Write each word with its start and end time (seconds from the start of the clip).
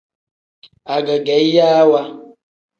Agegeyiwa. 0.95 2.01